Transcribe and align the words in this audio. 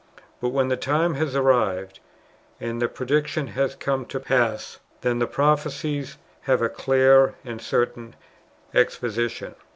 But 0.41 0.49
when 0.49 0.69
the 0.69 0.77
time 0.77 1.13
has 1.13 1.35
arrived, 1.35 1.99
and 2.59 2.81
the 2.81 2.87
prediction 2.87 3.45
has 3.49 3.75
come 3.75 4.07
to 4.07 4.19
pass, 4.19 4.79
then 5.01 5.19
the 5.19 5.27
prophecies 5.27 6.17
have 6.49 6.63
a 6.63 6.69
clear 6.69 7.35
and 7.45 7.61
certain 7.61 8.15
exposition. 8.73 9.53